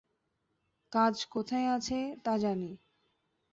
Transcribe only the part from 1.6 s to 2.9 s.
আছে তা জানি।